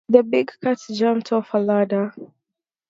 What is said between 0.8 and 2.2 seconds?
jumped off a ladder.